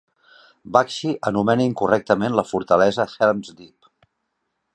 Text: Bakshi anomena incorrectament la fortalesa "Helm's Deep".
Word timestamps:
Bakshi 0.77 1.11
anomena 1.31 1.67
incorrectament 1.71 2.39
la 2.41 2.47
fortalesa 2.53 3.07
"Helm's 3.13 3.57
Deep". 3.61 3.91